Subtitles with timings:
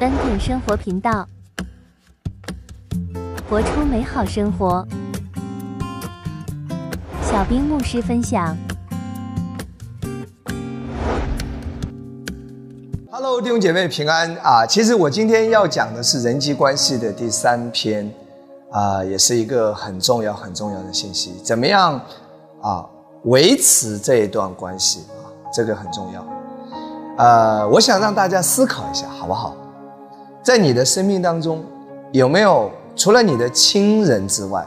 [0.00, 1.26] 丹田生活频道，
[3.50, 4.86] 活出美好生活。
[7.20, 8.56] 小兵牧师分享。
[13.10, 14.64] Hello，弟兄姐妹平安啊！
[14.64, 18.08] 其实我今天要讲的是人际关系的第三篇
[18.70, 21.34] 啊，也是一个很重要很重要的信息。
[21.42, 22.00] 怎么样
[22.62, 22.86] 啊
[23.24, 25.26] 维持这一段关系啊？
[25.52, 26.24] 这个很重要。
[27.16, 29.56] 呃，我想让大家思考一下，好不好？
[30.48, 31.62] 在你的生命当中，
[32.10, 34.66] 有没有除了你的亲人之外，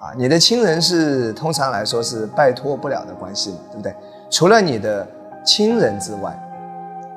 [0.00, 3.94] 啊，你的亲人是通常来说是拜托不了的关系嘛，对不对？
[4.28, 5.06] 除了你的
[5.44, 6.36] 亲人之外，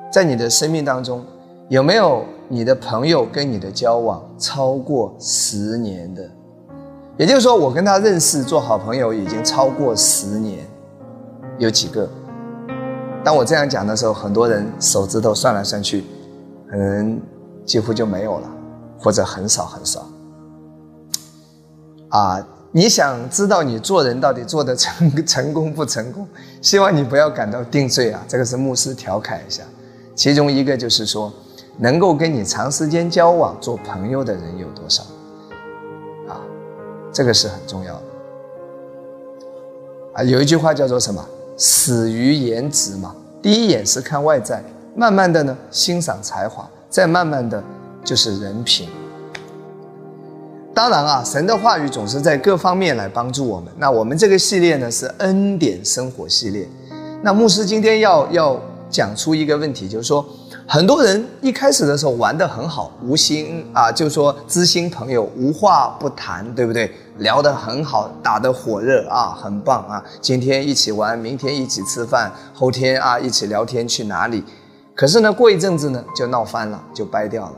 [0.08, 1.20] 在你的生命当中，
[1.68, 6.22] 有没有你的朋友跟你的交往超过十年的？
[7.16, 10.64] 也就是说，我跟他认识做好朋友已经超过十年，
[11.58, 12.08] 有几个？
[13.24, 16.04] 当我这样讲的时候，很多人手指头算来算去，
[16.70, 17.20] 可能
[17.66, 18.48] 几乎就没有了，
[18.98, 20.06] 或者很少很少。
[22.10, 26.26] 啊，你想知道你做人到底做的成成功不成功？
[26.62, 29.62] 希望你不要感到定罪啊，这个是牧师调侃一下。
[30.14, 31.32] 其中一个就是说，
[31.78, 35.02] 能够跟你长时间交往做朋友的人有多少？
[36.28, 36.40] 啊，
[37.12, 38.02] 这个是很重要的。
[40.14, 41.22] 啊，有一句话叫做什么？
[41.58, 43.14] 始于颜值嘛。
[43.42, 44.62] 第一眼是看外在，
[44.94, 47.62] 慢慢的呢欣赏才华，再慢慢的
[48.04, 48.88] 就是人品。
[50.74, 53.72] 当然啊，神的话语总是在各方面来帮助我们。
[53.78, 56.68] 那我们这个系列呢是恩典生活系列。
[57.22, 60.24] 那牧师今天要要讲出一个问题，就是说，
[60.68, 66.92] 很多人一开始的时候玩得很好，无心啊，就说知心朋友无话不谈，对不对？
[67.18, 70.04] 聊得很好，打得火热啊，很棒啊！
[70.20, 74.44] 今天一起玩，明天一起吃饭，后天啊一起聊天去哪里？
[74.96, 77.54] 可是呢，过一阵子呢就闹翻了，就掰掉了。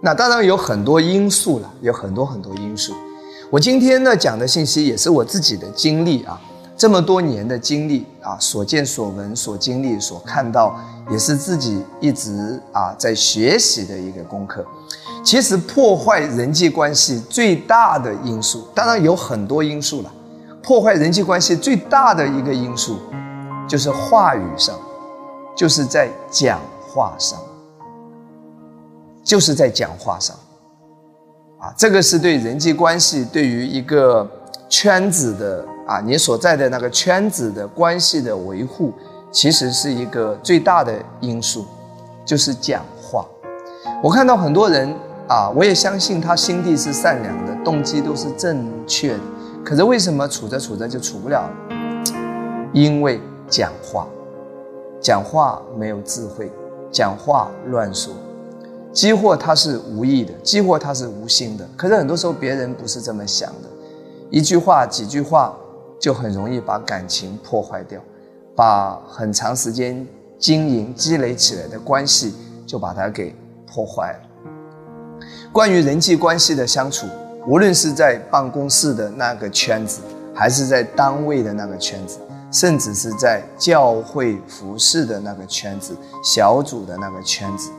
[0.00, 2.92] 那当然有很多因素了，有很多很多因素。
[3.50, 6.40] 我今天呢讲的信息也是我自己的经历啊，
[6.76, 10.76] 这么多年的经历啊，所见所闻、所经历、所看到，
[11.08, 14.66] 也是自己一直啊在学习的一个功课。
[15.22, 20.12] 其实破坏人际关系最大的因素，当然有很多因素了。
[20.62, 22.96] 破坏人际关系最大的一个因素，
[23.68, 24.74] 就是话语上，
[25.60, 27.38] 就是在讲话上，
[29.22, 30.34] 就是在讲话上。
[31.58, 34.26] 啊，这个是对人际关系，对于一个
[34.70, 38.94] 圈子的啊，你所在的那个圈子的关系的维护，
[39.30, 41.66] 其实是一个最大的因素，
[42.24, 43.26] 就是讲话。
[44.02, 44.96] 我看到很多人。
[45.28, 49.20] 啊，我也相信他心地是善良的，动机都是正确的。
[49.64, 51.48] 可是为什么处着处着就处不了？
[52.72, 54.08] 因为讲话，
[55.00, 56.50] 讲话没有智慧，
[56.90, 58.12] 讲话乱说，
[58.92, 61.66] 激或他是无意的，激或他是无心的。
[61.76, 63.68] 可是很多时候别人不是这么想的，
[64.30, 65.56] 一句话、几句话
[65.98, 68.00] 就很容易把感情破坏掉，
[68.54, 70.06] 把很长时间
[70.38, 72.34] 经营积累起来的关系
[72.66, 73.34] 就把它给
[73.66, 75.26] 破坏了。
[75.52, 77.06] 关于人际关系的相处，
[77.46, 80.00] 无论是在办公室的那个圈子，
[80.34, 82.18] 还是在单位的那个圈子，
[82.50, 87.70] 甚至是在教会服饰的那个圈子、小组的那个圈子，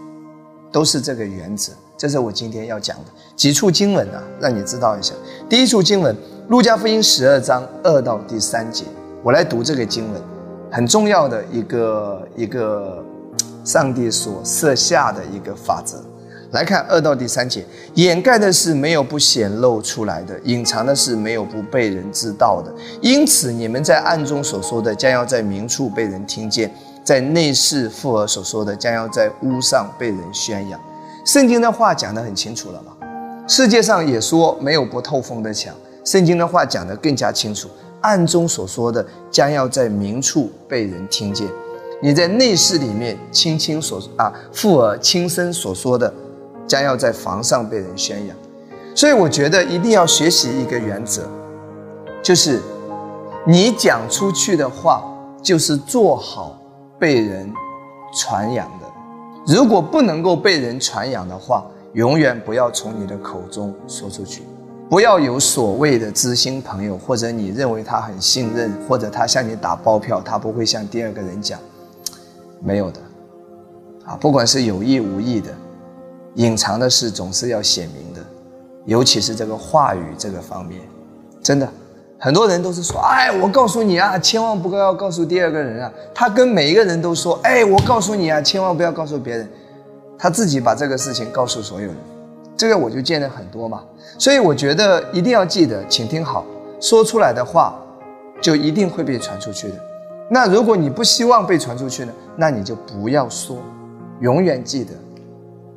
[0.72, 1.74] 都是这个原则。
[1.98, 3.06] 这是我今天要讲的
[3.36, 5.14] 几处经文啊，让你知道一下。
[5.48, 6.16] 第一处经文，
[6.48, 8.86] 《路加福音》十二章二到第三节，
[9.22, 10.22] 我来读这个经文，
[10.72, 13.04] 很重要的一个一个
[13.64, 16.04] 上帝所设下的一个法则。
[16.52, 22.74] 来看二到第三节，掩盖的是没有不显露出来的，隐藏的是没有不被人知道的。
[23.02, 26.70] 因此，你们在暗中所说的，将要在明处被人听见；
[27.06, 30.78] 在内室附耳所说的，将要在屋上被人宣扬。
[31.26, 32.92] 圣经的话讲得很清楚了吧？
[33.48, 35.74] 世界上也说没有不透风的墙，
[36.04, 37.70] 圣经的话讲得更加清楚。
[38.02, 41.48] 暗中所说的，将要在明处被人听见；
[42.02, 46.14] 你在内室里面轻轻所啊附耳轻声所说的。
[46.72, 48.38] 将要在房上被人宣扬，
[48.96, 51.24] 所以我觉得一定要学习一个原则，
[52.24, 52.62] 就是
[53.46, 55.04] 你讲出去的话，
[55.44, 56.58] 就是做好
[56.98, 57.52] 被人
[58.18, 59.54] 传扬的。
[59.54, 64.44] 如果不能够被人传扬的话，永远不要从你的口中说出去。
[64.90, 71.60] 不要有所谓的知心朋友，或者你认为他很信任，或者他向你打包票，他不会向第二个人讲，
[72.64, 73.02] 没有的。
[74.06, 75.54] 啊，不管是有意无意的。
[76.36, 78.22] 隐藏的事总是要显明的，
[78.86, 80.82] 尤其是这个话语这个方面，
[81.42, 81.68] 真的，
[82.18, 85.92] 很多人都是说，哎，我告诉你啊，千万不要告诉第二个人啊。
[86.14, 89.50] 他跟每一个人都说，哎，我告诉你啊，千万不要告诉别人。
[90.18, 91.96] 他自己把这个事情告诉所有人，
[92.56, 93.84] 这个我就见了很多嘛。
[94.20, 96.46] 所以我觉得一定要记得，请听好，
[96.80, 97.76] 说出来的话
[98.40, 99.76] 就一定会被传出去的。
[100.30, 103.58] 那如果你不希望被传出去呢，那你就不要说，
[104.20, 104.94] 永远记得，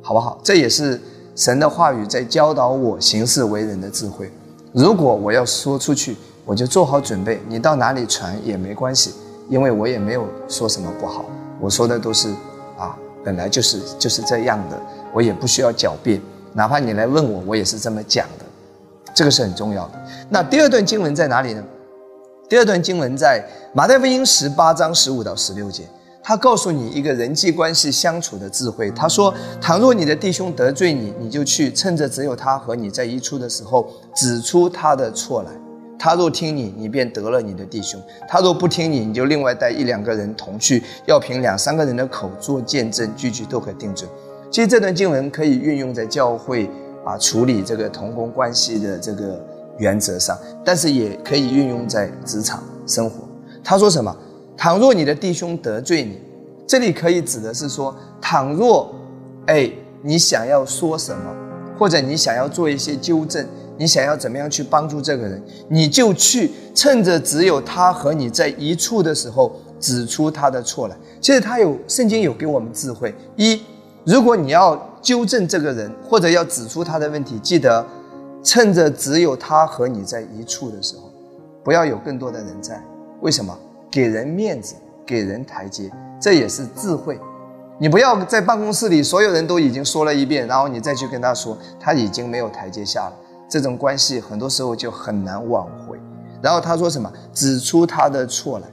[0.05, 0.37] 好不好？
[0.43, 1.01] 这也是
[1.35, 4.31] 神的话语在教导我行事为人的智慧。
[4.71, 6.15] 如果我要说出去，
[6.45, 9.15] 我就做好准备，你到哪里传也没关系，
[9.49, 11.25] 因为我也没有说什么不好，
[11.59, 12.29] 我说的都是
[12.77, 14.79] 啊，本来就是就是这样的，
[15.11, 16.21] 我也不需要狡辩，
[16.53, 18.45] 哪怕你来问我，我也是这么讲的，
[19.15, 19.93] 这个是很重要的。
[20.29, 21.63] 那第二段经文在哪里呢？
[22.47, 23.43] 第二段经文在
[23.73, 25.81] 马太福音十八章十五到十六节。
[26.27, 28.89] 他告诉你一个人际关系相处的智慧。
[28.89, 29.31] 他说
[29.61, 35.51] ：“倘若你的弟兄得罪你，你就去趁着只有他和你在一处的时候，指出他的错来。
[35.99, 44.09] 他若听你，你便得了你的弟兄；他若不听你，你就另外带一两个人同去，要凭两三个人的口做见证，句句都可定准。
[44.49, 46.67] 其实这段经文可以运用在教会
[47.05, 49.39] 啊处理这个同工关系的这个
[49.77, 50.35] 原则上，
[50.65, 53.27] 但是也可以运用在职场生活。
[53.63, 54.11] 他说什么？”
[54.57, 56.19] 倘若你的弟兄得罪你，
[56.65, 58.93] 这里可以指的是说，倘若，
[59.47, 59.69] 哎，
[60.01, 61.35] 你想要说什么，
[61.77, 63.45] 或者你想要做一些纠正，
[63.77, 70.95] 你想要怎么样去帮助这个人，你就去趁着只有他和你在一处的时候，指出他的错来。
[71.19, 73.61] 其实他有圣经有给我们智慧：一，
[74.05, 77.85] 如果你要纠正这个人，或者要指出他的问题，记得
[78.41, 81.11] 趁着只有他和你在一处的时候，
[81.63, 82.81] 不要有更多的人在。
[83.21, 83.57] 为什么？
[83.95, 84.75] 给人面子，
[85.05, 85.89] 给人台阶，
[86.19, 87.17] 这也是智慧。
[87.77, 93.13] 你不要在办公室里，所有人都已经说了一遍，然后你再去跟他说，他已经没有台阶下了。
[93.47, 95.97] 这种关系很多时候就很难挽回。
[96.41, 97.09] 然后他说什么？
[97.31, 98.67] 指出他的错来，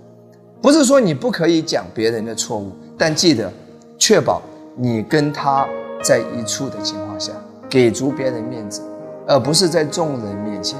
[0.60, 3.48] 不是说你不可以讲别人的错误，但记得
[3.96, 4.42] 确保
[4.74, 5.68] 你跟他
[6.02, 7.30] 在一处的情况下，
[7.70, 8.82] 给足别人面子，
[9.28, 10.76] 而不是在众人面前。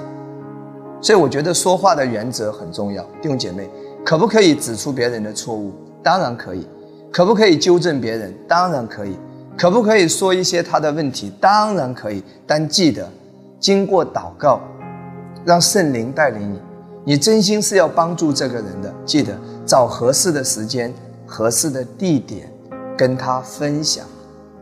[1.00, 3.70] 所以我觉得说话的原则很重要，弟兄姐妹。
[4.04, 5.72] 可不可以指出别人的错误？
[6.02, 6.66] 当然可以。
[7.12, 8.34] 可不可以纠正别人？
[8.48, 9.16] 当然可以。
[9.56, 11.32] 可不可以说一些他的问题？
[11.40, 12.22] 当然可以。
[12.46, 13.08] 但记得，
[13.60, 14.60] 经过祷告，
[15.44, 16.58] 让圣灵带领你。
[17.04, 20.92] 你真心是要帮助这个人的，记得找合适的时间、
[21.26, 22.50] 合适的地点，
[22.96, 24.06] 跟他分享，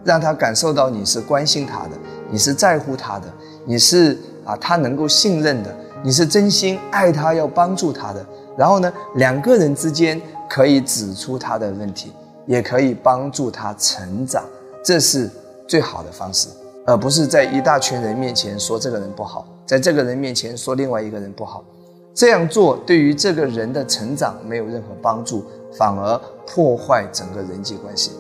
[0.05, 1.91] 让他感受到你是关心他的，
[2.31, 3.27] 你是在乎他的，
[3.65, 8.27] 你是啊他能够信任的，你是真心爱他要帮助他的。
[8.61, 12.13] 然后呢，两个人之间可以指出他的问题，
[12.45, 14.45] 也可以帮助他成长，
[14.85, 15.31] 这是
[15.67, 16.51] 最好的方式，
[16.85, 21.65] 而不是在一大群人面前说这个人不好，在这个人面前说另外一个人不好。
[22.13, 25.43] 这样做对于这个人的成长没有任何帮助，
[25.79, 28.11] 反而破坏整个人际关系。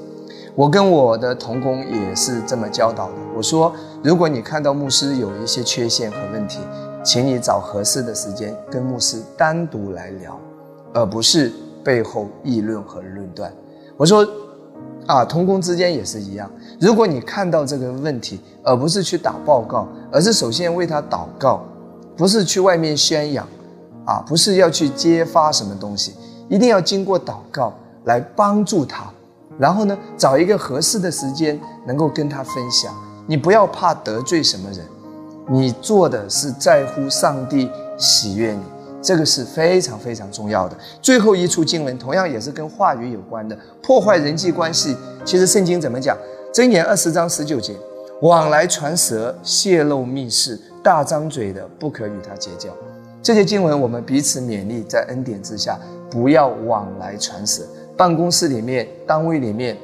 [0.54, 3.14] 我跟我的同工也是这么教导的。
[3.36, 6.60] 我说，如果你看到牧师有一些缺陷和问题，
[7.02, 10.38] 请你找合适的时间跟牧师单独来聊，
[10.92, 11.50] 而不是
[11.82, 13.50] 背后议论和论断。
[13.96, 14.26] 我说，
[15.06, 16.50] 啊，同工之间也是一样。
[16.78, 21.64] 如果你看到这个问题，而不是去打报告，而是首先为他祷告，
[22.16, 23.46] 不是去外面宣扬，
[24.04, 26.14] 啊，不是要去揭发什么东西，
[26.48, 27.72] 一定要经过祷告
[28.04, 29.10] 来帮助他。
[29.58, 32.94] 然后呢，找一个合适的时间能够跟他分享。
[33.26, 34.84] 你不要怕得罪什么人。
[35.52, 38.62] 你做的是在乎上帝喜悦你，
[39.02, 40.76] 这个是非常非常重要的。
[41.02, 44.96] 最后一处经文同样也是跟话语有关的，破坏人际关系。
[45.24, 46.16] 其实圣经怎么讲？
[46.54, 47.74] 箴言二十章十九节：
[48.22, 52.68] 往来传舌、泄露密事、大张嘴的，不可与他结交。
[53.20, 55.76] 这些经文我们彼此勉励，在恩典之下，
[56.08, 57.64] 不要往来传舌。
[57.96, 59.76] 办公室里面、单位里面，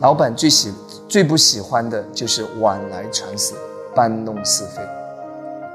[0.00, 0.72] 老板最喜
[1.08, 3.54] 最不喜欢的就是往来传舌。
[3.94, 4.82] 搬弄是非。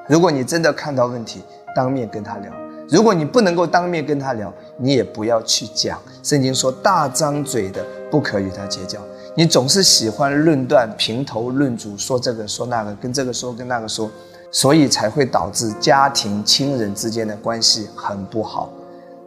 [0.08, 1.42] 如果你真的看到问题，
[1.76, 2.52] 当面跟他聊；
[2.90, 6.00] 如果你不能够当面跟他聊，你也不要去讲。
[6.22, 9.00] 圣经说，大张嘴的不可与他结交。
[9.36, 14.12] 你总是喜欢论断、评头论足，说这个说那个，跟这个说跟那个说，
[14.52, 18.70] 所以才会导致家庭亲人之间的关系很不好，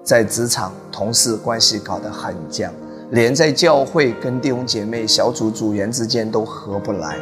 [0.04, 2.72] 在职场同事关系搞得很僵，
[3.10, 7.16] 连在教会跟弟兄姐妹、小组组员之间都合不来。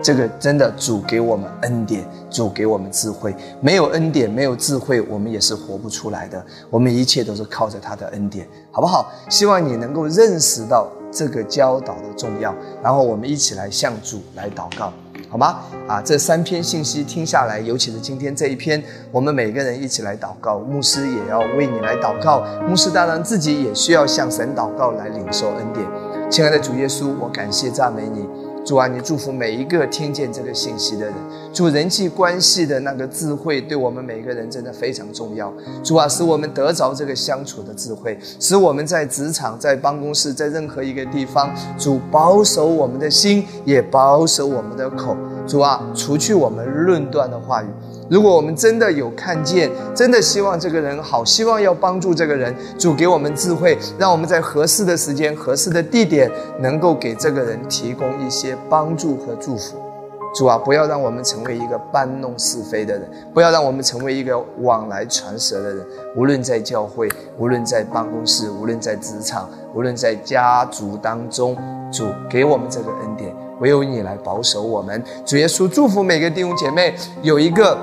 [0.00, 3.34] 这个真的主给我们恩典，主给我们智慧。
[3.60, 6.44] 没有恩典，没有智慧，我们也是活不出来的。
[6.70, 9.10] 我们一切都是靠着他的恩典，好不好？
[9.28, 14.92] 希望你能够认识到这个教导的重要，然后我们一起来向主来祷告，
[15.28, 15.60] 好吗？
[15.88, 22.44] 啊，这三篇信息听下来，尤其是今天这一篇，我们每个人一起来祷告，牧师也要为你来祷告。
[22.68, 25.84] 牧师当然自己也需要向神祷告来领受恩典。
[26.30, 28.28] 亲爱的主耶稣，我感谢赞美你。
[28.68, 31.14] 主啊，你祝福每一个听见这个信息的人。
[31.54, 35.50] 主人际关系的那个智慧，对我们每个人真的非常重要。
[35.82, 45.16] 主啊，使我们得着这个相处的智慧，使我们在职场、在办公室、在任何一个地方，主保守我们的心，也保守我们的口。
[45.48, 47.66] 主啊，除去我们论断的话语。
[48.10, 59.87] 如果我们真的有看见，真的希望这个人好，希望要帮助这个人，主给我们智慧，让我们在合适的时间、合适的地点，能够给这个人提供一些帮助和祝福。
[60.34, 65.86] 主啊，不要让我们成为一个搬弄是非的人，不要让我们成为一个往来传舌的人。
[66.16, 67.08] 无论在教会，
[67.38, 71.56] 无论在办公室，无论在职场，无论在家族当中，
[71.92, 75.02] 主给我们这个恩典，唯有你来保守我们。
[75.24, 77.76] 主耶稣祝福每个弟兄姐妹有一个。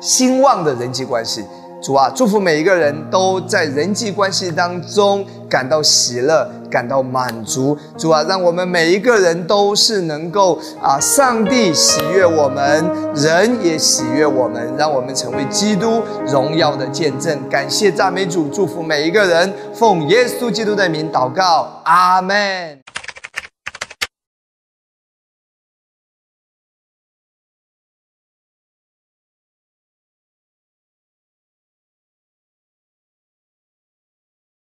[0.00, 1.44] 兴旺的人际关系，
[1.82, 7.76] 主啊，祝福每一个人都在人际关系当中感到喜乐，感到满足。
[7.96, 12.84] 主啊，让我们每一个人都是能够啊，上帝喜悦我们，
[13.14, 17.38] 人也喜悦我们，让我们成为基督荣耀的见证。
[17.48, 22.78] 感谢赞美主，祝福每一个人，奉耶稣基督的名祷告，阿门。